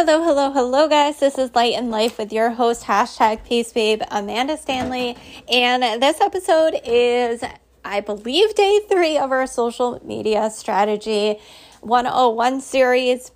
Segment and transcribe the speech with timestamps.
[0.00, 1.18] Hello, hello, hello, guys.
[1.18, 5.16] This is Light in Life with your host, hashtag Peace Babe, Amanda Stanley.
[5.52, 7.42] And this episode is,
[7.84, 11.40] I believe, day three of our social media strategy
[11.80, 13.32] 101 series.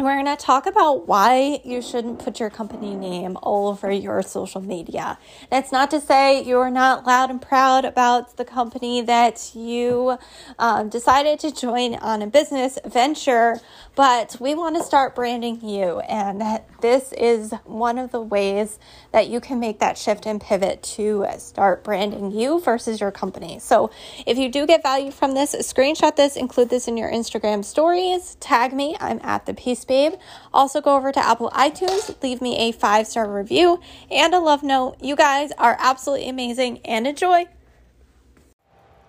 [0.00, 3.92] And we're going to talk about why you shouldn't put your company name all over
[3.92, 5.18] your social media.
[5.50, 10.16] That's not to say you're not loud and proud about the company that you
[10.58, 13.60] um, decided to join on a business venture,
[13.94, 16.00] but we want to start branding you.
[16.00, 18.78] And this is one of the ways
[19.12, 23.58] that you can make that shift and pivot to start branding you versus your company.
[23.58, 23.90] So
[24.26, 28.36] if you do get value from this, screenshot this, include this in your Instagram stories,
[28.36, 28.96] tag me.
[28.98, 30.14] I'm at the Peace Babe.
[30.54, 34.62] Also, go over to Apple iTunes, leave me a five star review and a love
[34.62, 34.94] note.
[35.02, 37.46] You guys are absolutely amazing and enjoy.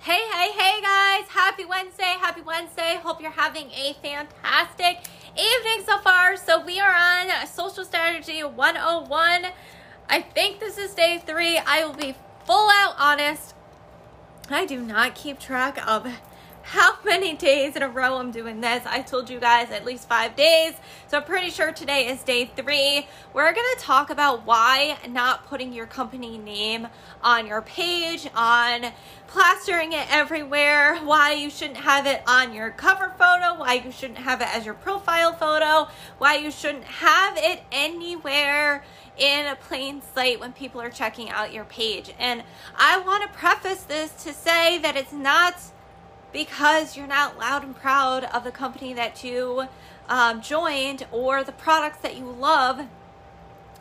[0.00, 1.28] Hey, hey, hey guys!
[1.28, 2.16] Happy Wednesday!
[2.20, 2.98] Happy Wednesday!
[3.04, 4.98] Hope you're having a fantastic
[5.38, 6.36] evening so far.
[6.36, 9.46] So, we are on Social Strategy 101.
[10.08, 11.56] I think this is day three.
[11.56, 13.54] I will be full out honest.
[14.50, 16.08] I do not keep track of
[16.64, 18.82] how many days in a row I'm doing this.
[18.86, 20.72] I told you guys at least five days.
[21.08, 23.06] So I'm pretty sure today is day three.
[23.34, 26.88] We're going to talk about why not putting your company name
[27.22, 28.92] on your page, on
[29.26, 34.20] plastering it everywhere, why you shouldn't have it on your cover photo, why you shouldn't
[34.20, 38.82] have it as your profile photo, why you shouldn't have it anywhere
[39.18, 42.14] in a plain sight when people are checking out your page.
[42.18, 42.42] And
[42.74, 45.56] I want to preface this to say that it's not
[46.34, 49.68] because you're not loud and proud of the company that you
[50.08, 52.80] um, joined or the products that you love.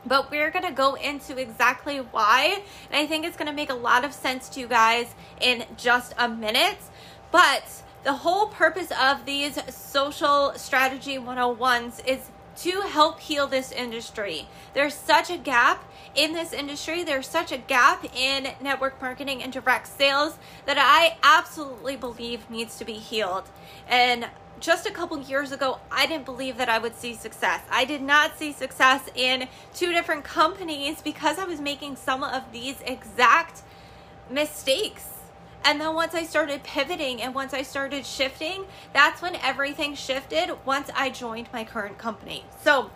[0.05, 2.61] But we're going to go into exactly why.
[2.91, 5.65] And I think it's going to make a lot of sense to you guys in
[5.77, 6.77] just a minute.
[7.31, 7.63] But
[8.03, 14.47] the whole purpose of these social strategy 101s is to help heal this industry.
[14.73, 15.83] There's such a gap
[16.15, 17.03] in this industry.
[17.03, 22.77] There's such a gap in network marketing and direct sales that I absolutely believe needs
[22.77, 23.49] to be healed.
[23.87, 24.29] And
[24.59, 27.61] just a couple years ago, I didn't believe that I would see success.
[27.69, 32.43] I did not see success in two different companies because I was making some of
[32.51, 33.61] these exact
[34.29, 35.12] mistakes.
[35.65, 40.51] And then once I started pivoting and once I started shifting, that's when everything shifted
[40.65, 42.45] once I joined my current company.
[42.61, 42.91] So,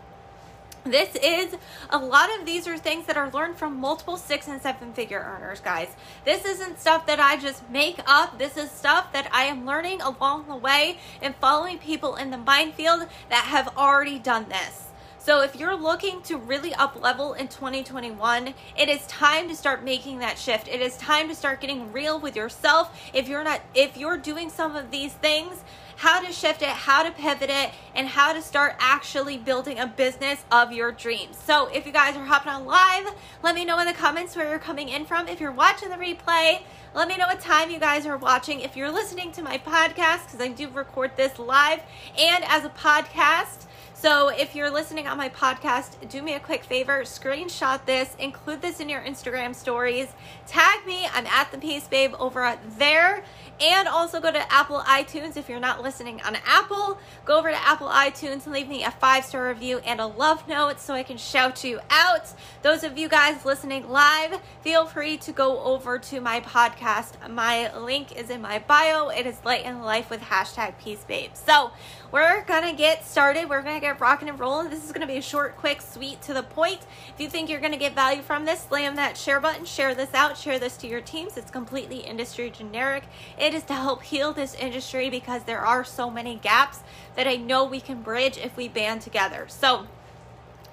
[0.84, 1.56] this is
[1.90, 5.20] a lot of these are things that are learned from multiple six and seven figure
[5.20, 5.90] earners, guys.
[6.24, 8.40] This isn't stuff that I just make up.
[8.40, 12.38] This is stuff that I am learning along the way and following people in the
[12.38, 14.87] minefield that have already done this.
[15.28, 19.84] So if you're looking to really up level in 2021, it is time to start
[19.84, 20.70] making that shift.
[20.70, 22.98] It is time to start getting real with yourself.
[23.14, 25.66] If you're not if you're doing some of these things,
[25.98, 29.88] how to shift it, how to pivot it, and how to start actually building a
[29.88, 31.38] business of your dreams.
[31.46, 34.50] So if you guys are hopping on live, let me know in the comments where
[34.50, 35.28] you're coming in from.
[35.28, 36.62] If you're watching the replay,
[36.96, 38.62] let me know what time you guys are watching.
[38.62, 41.82] If you're listening to my podcast, because I do record this live
[42.18, 43.66] and as a podcast,
[44.00, 48.62] so if you're listening on my podcast, do me a quick favor, screenshot this, include
[48.62, 50.08] this in your Instagram stories,
[50.46, 51.08] tag me.
[51.14, 53.24] I'm at the Peace Babe over there.
[53.60, 57.00] And also go to Apple iTunes if you're not listening on Apple.
[57.26, 60.48] Go over to Apple iTunes and leave me a five star review and a love
[60.48, 62.32] note so I can shout you out.
[62.62, 67.14] Those of you guys listening live, feel free to go over to my podcast.
[67.32, 69.10] My link is in my bio.
[69.10, 71.32] It is Light in Life with hashtag Peace Babe.
[71.34, 71.72] So
[72.12, 73.50] we're gonna get started.
[73.50, 74.70] We're gonna get rocking and rolling.
[74.70, 76.80] This is gonna be a short, quick, sweet, to the point.
[77.14, 80.14] If you think you're gonna get value from this, slam that share button, share this
[80.14, 81.36] out, share this to your teams.
[81.36, 83.04] It's completely industry generic.
[83.38, 86.80] It is to help heal this industry because there are so many gaps
[87.16, 89.46] that I know we can bridge if we band together.
[89.50, 89.88] So,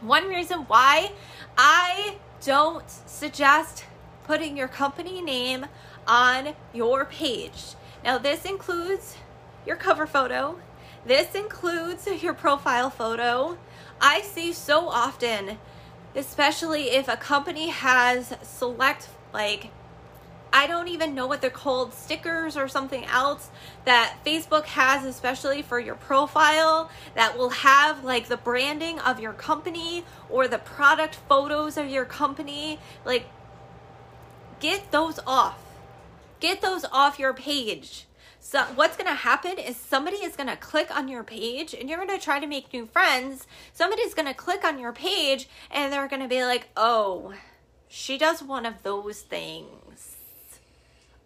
[0.00, 1.12] one reason why
[1.58, 3.84] I don't suggest
[4.24, 5.66] putting your company name
[6.06, 7.74] on your page.
[8.04, 9.16] Now, this includes
[9.66, 10.58] your cover photo,
[11.06, 13.58] this includes your profile photo.
[14.00, 15.58] I see so often,
[16.14, 19.70] especially if a company has select, like,
[20.52, 23.50] I don't even know what they're called, stickers or something else
[23.84, 29.32] that Facebook has, especially for your profile, that will have like the branding of your
[29.32, 32.78] company or the product photos of your company.
[33.04, 33.26] Like,
[34.60, 35.58] get those off.
[36.38, 38.06] Get those off your page
[38.46, 41.88] so what's going to happen is somebody is going to click on your page and
[41.88, 43.46] you're going to try to make new friends.
[43.72, 47.32] Somebody's going to click on your page and they're going to be like, "Oh,
[47.88, 50.16] she does one of those things."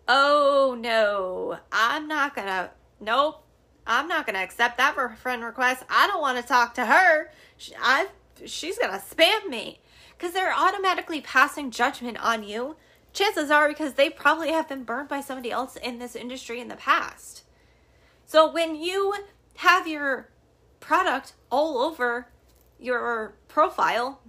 [0.07, 2.71] Oh no, I'm not going to
[3.01, 3.45] Nope.
[3.85, 5.83] I'm not going to accept that friend request.
[5.91, 7.31] I don't want to talk to her.
[7.83, 8.09] I,
[8.45, 9.81] she's going to spam me.
[10.17, 12.77] Because they're automatically passing judgment on you.
[13.13, 16.69] Chances are because they probably have been burned by somebody else in this industry in
[16.69, 17.43] the past.
[18.27, 19.15] So when you
[19.57, 20.29] have your
[20.81, 22.29] product all over
[22.79, 24.21] your profile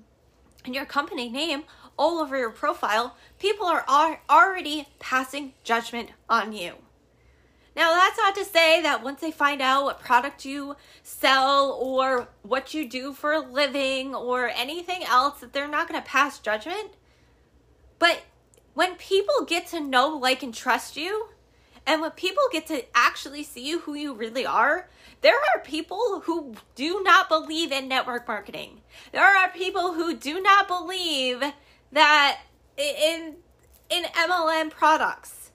[0.66, 1.64] and your company name
[1.98, 3.86] all over your profile, people are
[4.30, 6.76] already passing judgment on you.
[7.76, 12.30] Now, that's not to say that once they find out what product you sell or
[12.42, 16.40] what you do for a living or anything else, that they're not going to pass
[16.40, 16.92] judgment.
[18.00, 18.24] But
[18.80, 21.28] when people get to know, like, and trust you,
[21.86, 24.88] and when people get to actually see who you really are,
[25.20, 28.80] there are people who do not believe in network marketing.
[29.12, 31.44] There are people who do not believe
[31.92, 32.40] that
[32.78, 33.36] in
[33.90, 35.52] in MLM products.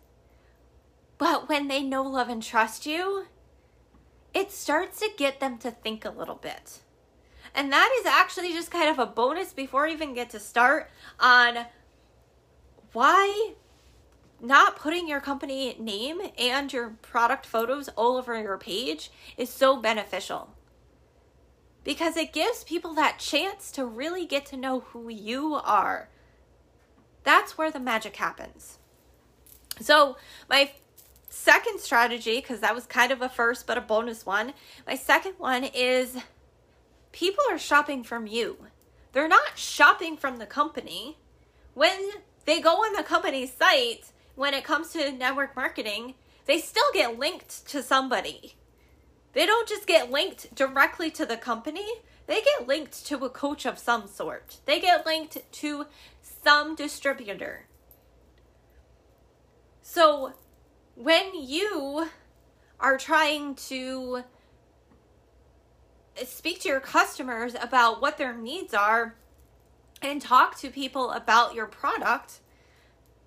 [1.17, 3.25] But when they know, love, and trust you,
[4.35, 6.81] it starts to get them to think a little bit.
[7.55, 10.91] And that is actually just kind of a bonus before I even get to start
[11.19, 11.65] on
[12.94, 13.55] why
[14.41, 19.76] not putting your company name and your product photos all over your page is so
[19.76, 20.50] beneficial.
[21.82, 26.08] Because it gives people that chance to really get to know who you are.
[27.23, 28.79] That's where the magic happens.
[29.81, 30.17] So,
[30.49, 30.73] my
[31.29, 34.52] second strategy, because that was kind of a first but a bonus one,
[34.87, 36.17] my second one is
[37.12, 38.56] people are shopping from you.
[39.12, 41.19] They're not shopping from the company.
[41.75, 41.99] When
[42.44, 46.14] they go on the company's site, when it comes to network marketing,
[46.46, 48.56] they still get linked to somebody.
[49.32, 51.87] They don't just get linked directly to the company,
[52.26, 54.58] they get linked to a coach of some sort.
[54.64, 55.87] They get linked to
[56.23, 57.67] some distributor.
[59.82, 60.32] So
[60.94, 62.08] when you
[62.81, 64.25] are trying to
[66.25, 69.17] speak to your customers about what their needs are
[70.02, 72.41] and talk to people about your product,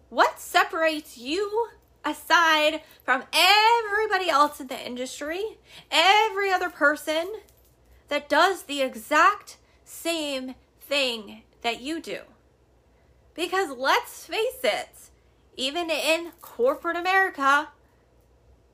[0.10, 1.70] what separates you
[2.06, 5.58] aside from everybody else in the industry,
[5.92, 7.28] every other person
[8.08, 12.20] that does the exact same thing that you do?
[13.34, 15.10] Because let's face it,
[15.56, 17.70] even in corporate America,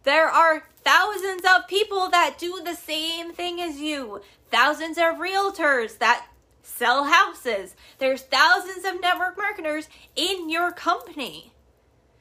[0.04, 5.98] there are thousands of people that do the same thing as you, thousands of realtors
[5.98, 6.28] that
[6.64, 7.76] sell houses.
[8.00, 11.54] There's thousands of network marketers in your company.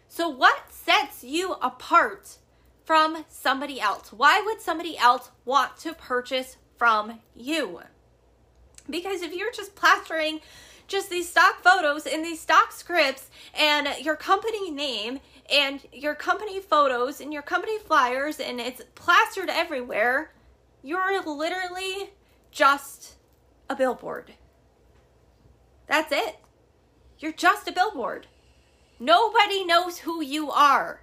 [0.09, 2.37] So, what sets you apart
[2.85, 4.13] from somebody else?
[4.13, 7.81] Why would somebody else want to purchase from you?
[8.91, 10.41] Because if you're just plastering
[10.89, 16.61] just these stock photos and these stock scripts and your company name and your company
[16.61, 20.33] photos and your company flyers and it's plastered everywhere,
[20.83, 22.11] you're literally
[22.51, 23.17] just
[23.73, 24.35] a billboard.
[25.87, 26.39] That's it.
[27.19, 28.27] You're just a billboard.
[29.01, 31.03] Nobody knows who you are.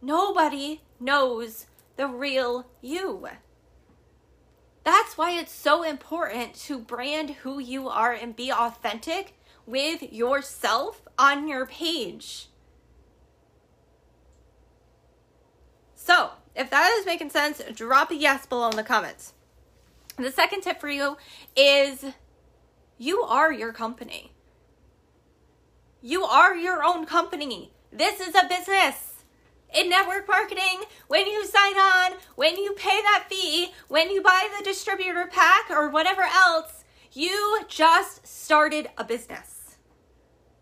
[0.00, 1.66] Nobody knows
[1.96, 3.28] the real you.
[4.84, 9.34] That's why it's so important to brand who you are and be authentic
[9.66, 12.48] with yourself on your page.
[15.94, 19.34] So, if that is making sense, drop a yes below in the comments.
[20.18, 21.16] The second tip for you
[21.54, 22.04] is
[22.98, 24.32] you are your company.
[26.02, 27.72] You are your own company.
[27.92, 29.24] This is a business.
[29.72, 34.48] In network marketing, when you sign on, when you pay that fee, when you buy
[34.56, 39.76] the distributor pack or whatever else, you just started a business.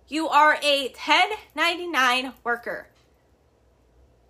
[0.07, 2.89] You are a 1099 worker.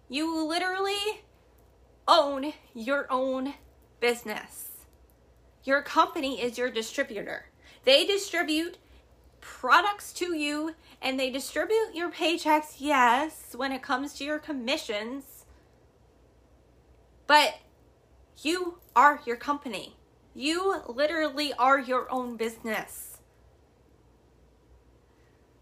[0.08, 1.24] You literally
[2.06, 3.54] own your own
[4.00, 4.65] business.
[5.66, 7.46] Your company is your distributor.
[7.82, 8.78] They distribute
[9.40, 15.44] products to you and they distribute your paychecks, yes, when it comes to your commissions.
[17.26, 17.56] But
[18.42, 19.96] you are your company.
[20.34, 23.18] You literally are your own business.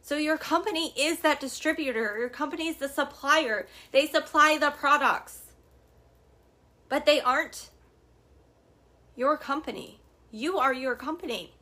[0.03, 3.67] So your company is that distributor, your company is the supplier.
[3.91, 5.45] They supply the products.
[6.91, 7.71] But they aren't
[9.17, 10.01] your company.
[10.31, 11.55] You are your company.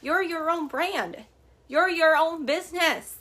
[0.00, 1.24] You're your own brand.
[1.68, 3.18] You're your own business.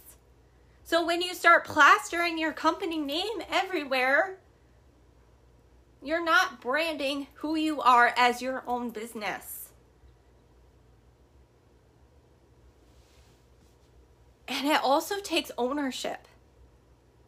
[0.83, 4.37] So when you start plastering your company name everywhere,
[6.01, 9.69] you're not branding who you are as your own business.
[14.47, 16.27] And it also takes ownership.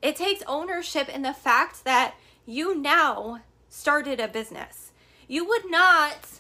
[0.04, 2.14] It takes ownership in the fact that
[2.46, 4.87] you now started a business.
[5.28, 6.40] You would not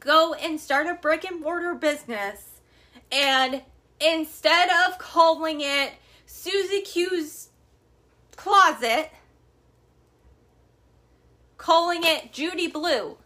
[0.00, 2.60] go and start a brick and mortar business
[3.10, 3.62] and
[4.00, 5.92] instead of calling it
[6.26, 7.48] Susie Q's
[8.36, 9.10] closet,
[11.56, 13.16] calling it Judy Blue.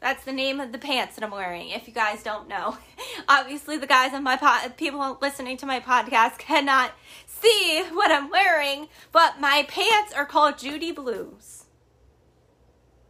[0.00, 1.70] That's the name of the pants that I'm wearing.
[1.70, 2.76] If you guys don't know,
[3.28, 6.92] obviously the guys on my pod, people listening to my podcast cannot
[7.26, 11.65] see what I'm wearing, but my pants are called Judy Blues.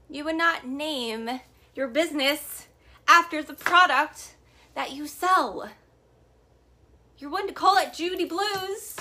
[0.09, 1.41] You would not name
[1.75, 2.67] your business
[3.09, 4.35] after the product
[4.75, 5.71] that you sell.
[7.19, 8.97] You wouldn't call it Judy Blues.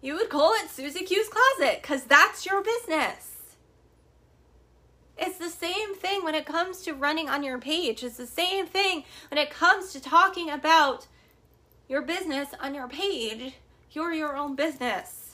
[0.00, 3.32] You would call it Susie Q's Closet because that's your business.
[5.18, 8.04] It's the same thing when it comes to running on your page.
[8.04, 11.06] It's the same thing when it comes to talking about
[11.88, 13.54] your business on your page.
[13.90, 15.25] You're your own business.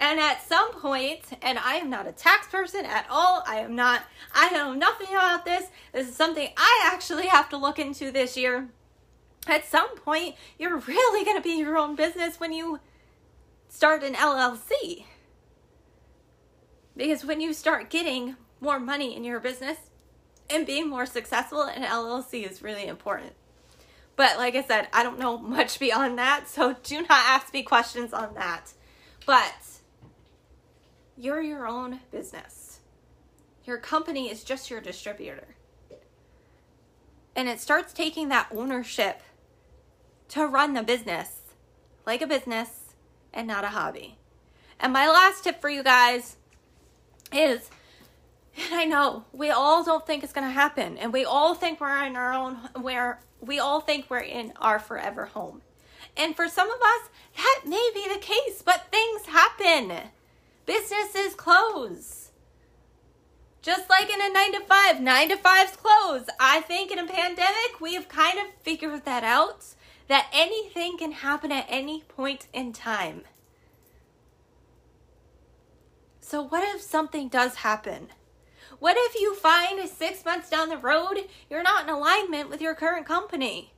[0.00, 3.76] And at some point, and I am not a tax person at all, I am
[3.76, 4.02] not,
[4.32, 5.66] I know nothing about this.
[5.92, 8.70] This is something I actually have to look into this year.
[9.46, 12.80] At some point, you're really going to be your own business when you
[13.68, 15.04] start an LLC.
[16.96, 19.76] Because when you start getting more money in your business
[20.48, 23.34] and being more successful, an LLC is really important.
[24.16, 27.62] But like I said, I don't know much beyond that, so do not ask me
[27.62, 28.72] questions on that.
[29.26, 29.54] But
[31.20, 32.80] you're your own business.
[33.64, 35.48] Your company is just your distributor.
[37.36, 39.22] And it starts taking that ownership
[40.30, 41.40] to run the business
[42.06, 42.94] like a business
[43.32, 44.16] and not a hobby.
[44.80, 46.36] And my last tip for you guys
[47.32, 47.70] is
[48.56, 51.80] and I know we all don't think it's going to happen, and we all think
[51.80, 55.62] we're in our own where we all think we're in our forever home.
[56.16, 60.10] And for some of us, that may be the case, but things happen.
[60.70, 62.30] Businesses close.
[63.60, 66.26] Just like in a 9 to 5, 9 to 5s close.
[66.38, 69.64] I think in a pandemic, we have kind of figured that out
[70.06, 73.22] that anything can happen at any point in time.
[76.20, 78.10] So, what if something does happen?
[78.78, 82.76] What if you find six months down the road you're not in alignment with your
[82.76, 83.72] current company?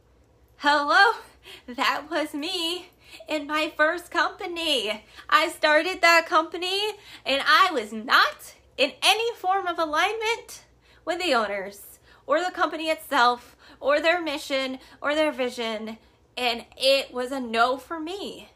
[0.59, 1.13] Hello,
[1.67, 2.92] that was me
[3.29, 5.05] in my first company.
[5.29, 6.81] I started that company
[7.25, 10.65] and I was not in any form of alignment
[11.05, 15.99] with the owners or the company itself or their mission or their vision,
[16.37, 18.49] and it was a no for me.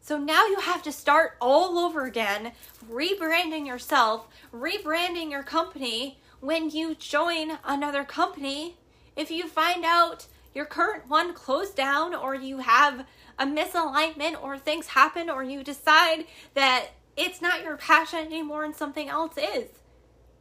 [0.00, 2.52] So now you have to start all over again,
[2.88, 8.76] rebranding yourself, rebranding your company when you join another company.
[9.16, 10.26] If you find out
[10.56, 13.06] your current one closed down or you have
[13.38, 18.74] a misalignment or things happen or you decide that it's not your passion anymore and
[18.74, 19.68] something else is.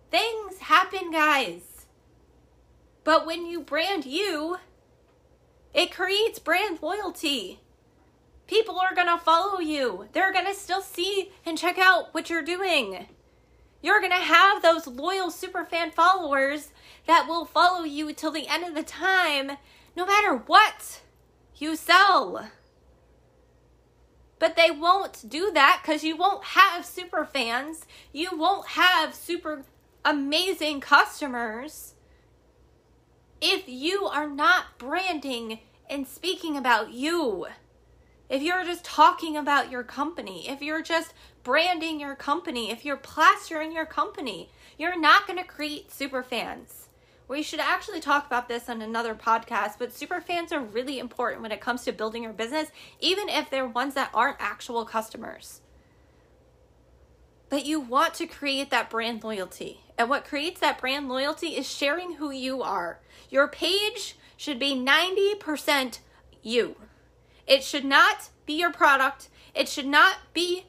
[0.10, 1.86] Things happen, guys.
[3.04, 4.58] But when you brand you,
[5.74, 7.60] it creates brand loyalty
[8.48, 10.08] people are going to follow you.
[10.14, 13.08] They're going to still see and check out what you're doing.
[13.82, 16.70] You're going to have those loyal superfan followers
[17.08, 19.52] that will follow you till the end of the time,
[19.96, 21.02] no matter what
[21.58, 22.50] you sell.
[24.38, 27.86] But they won't do that because you won't have super fans.
[28.12, 29.64] You won't have super
[30.04, 31.94] amazing customers
[33.42, 35.60] if you are not branding
[35.90, 37.48] and speaking about you
[38.30, 42.98] if you're just talking about your company, if you're just branding your company, if you're
[42.98, 46.85] plastering your company, you're not going to create super fans.
[47.28, 51.42] We should actually talk about this on another podcast, but super fans are really important
[51.42, 55.62] when it comes to building your business, even if they're ones that aren't actual customers.
[57.50, 59.82] But you want to create that brand loyalty.
[59.98, 63.00] And what creates that brand loyalty is sharing who you are.
[63.30, 66.00] Your page should be 90%
[66.44, 66.76] you.
[67.48, 69.30] It should not be your product.
[69.56, 70.66] It should not be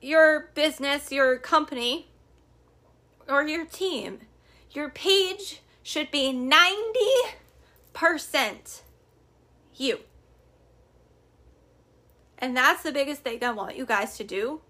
[0.00, 2.08] your business, your company,
[3.28, 4.20] or your team.
[4.72, 8.82] Your page should be 90%
[9.74, 10.00] you.
[12.38, 14.60] And that's the biggest thing I want you guys to do.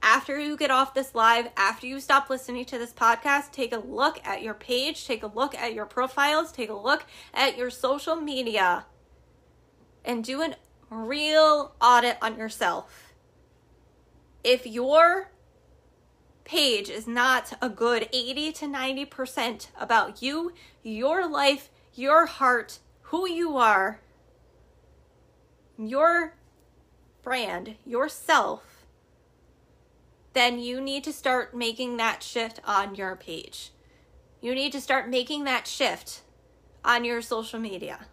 [0.00, 3.78] After you get off this live, after you stop listening to this podcast, take a
[3.78, 7.68] look at your page, take a look at your profiles, take a look at your
[7.68, 8.86] social media
[10.04, 10.54] and do a
[10.90, 13.12] real audit on yourself.
[14.44, 15.32] If your
[16.48, 20.52] page is not a good 80 to 90% about you,
[20.82, 24.00] your life, your heart, who you are,
[25.76, 26.34] your
[27.22, 28.86] brand, yourself,
[30.32, 33.70] then you need to start making that shift on your page.
[34.40, 36.22] You need to start making that shift
[36.82, 38.06] on your social media.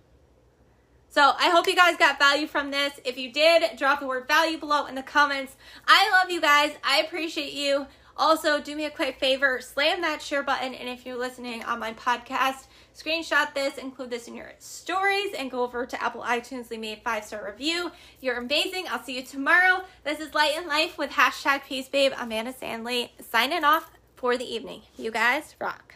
[1.08, 3.00] So I hope you guys got value from this.
[3.06, 5.56] If you did, drop the word value below in the comments.
[5.88, 6.74] I love you guys.
[6.84, 7.88] I appreciate you.
[8.18, 10.74] Also, do me a quick favor, slam that share button.
[10.74, 15.52] And if you're listening on my podcast, screenshot this, include this in your stories, and
[15.52, 17.92] go over to Apple iTunes, leave me a five star review.
[18.22, 18.86] You're amazing.
[18.90, 19.84] I'll see you tomorrow.
[20.06, 24.46] This is Light in Life with hashtag Peace Babe, Amanda Stanley, signing off for the
[24.46, 24.84] evening.
[24.96, 25.95] You guys rock.